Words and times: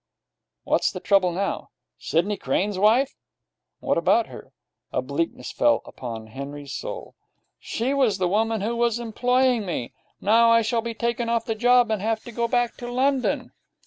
'What's 0.63 0.91
the 0.91 0.99
trouble 0.99 1.31
now?' 1.31 1.69
'Sidney 1.99 2.35
Crane's 2.35 2.79
wife?' 2.79 3.15
'What 3.81 3.99
about 3.99 4.25
her?' 4.29 4.51
A 4.91 4.99
bleakness 5.03 5.51
fell 5.51 5.83
upon 5.85 6.25
Henry's 6.25 6.73
soul. 6.73 7.13
'She 7.59 7.93
was 7.93 8.17
the 8.17 8.27
woman 8.27 8.61
who 8.61 8.75
was 8.75 8.97
employing 8.97 9.63
me. 9.63 9.93
Now 10.19 10.49
I 10.49 10.63
shall 10.63 10.81
be 10.81 10.95
taken 10.95 11.29
off 11.29 11.45
the 11.45 11.53
job 11.53 11.91
and 11.91 12.01
have 12.01 12.23
to 12.23 12.31
go 12.31 12.47
back 12.47 12.77
to 12.77 12.91
London.' 12.91 13.51